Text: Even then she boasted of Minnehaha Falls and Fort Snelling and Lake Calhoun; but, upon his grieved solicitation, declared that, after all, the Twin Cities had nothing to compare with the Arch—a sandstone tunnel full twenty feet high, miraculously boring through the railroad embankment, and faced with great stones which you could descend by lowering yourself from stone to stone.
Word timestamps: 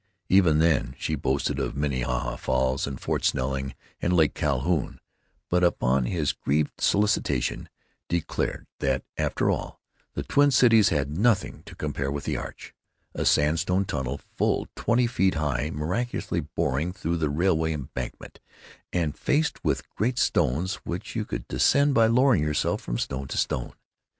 Even 0.29 0.57
then 0.57 0.95
she 0.97 1.13
boasted 1.13 1.59
of 1.59 1.75
Minnehaha 1.77 2.35
Falls 2.35 2.87
and 2.87 2.99
Fort 2.99 3.23
Snelling 3.23 3.75
and 4.01 4.11
Lake 4.11 4.33
Calhoun; 4.33 4.99
but, 5.47 5.63
upon 5.63 6.05
his 6.05 6.33
grieved 6.33 6.81
solicitation, 6.81 7.69
declared 8.09 8.65
that, 8.79 9.03
after 9.15 9.51
all, 9.51 9.79
the 10.15 10.23
Twin 10.23 10.49
Cities 10.49 10.89
had 10.89 11.15
nothing 11.19 11.61
to 11.67 11.75
compare 11.75 12.09
with 12.11 12.23
the 12.23 12.35
Arch—a 12.35 13.25
sandstone 13.25 13.85
tunnel 13.85 14.19
full 14.35 14.67
twenty 14.75 15.05
feet 15.05 15.35
high, 15.35 15.69
miraculously 15.69 16.39
boring 16.39 16.91
through 16.91 17.17
the 17.17 17.29
railroad 17.29 17.65
embankment, 17.69 18.39
and 18.91 19.15
faced 19.15 19.63
with 19.63 19.87
great 19.91 20.17
stones 20.17 20.77
which 20.77 21.15
you 21.15 21.25
could 21.25 21.47
descend 21.47 21.93
by 21.93 22.07
lowering 22.07 22.41
yourself 22.41 22.81
from 22.81 22.97
stone 22.97 23.27
to 23.27 23.37
stone. 23.37 23.73